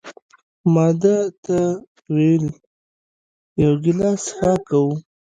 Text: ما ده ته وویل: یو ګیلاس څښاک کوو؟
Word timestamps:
ما 0.73 0.87
ده 1.01 1.15
ته 1.43 1.57
وویل: 2.11 2.45
یو 3.61 3.73
ګیلاس 3.83 4.19
څښاک 4.25 4.59
کوو؟ 4.67 4.91